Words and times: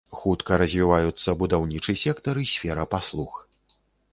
Хутка 0.19 0.53
развіваюцца 0.61 1.35
будаўнічы 1.43 1.95
сектар 2.05 2.35
і 2.45 2.47
сфера 2.53 2.87
паслуг. 2.95 3.31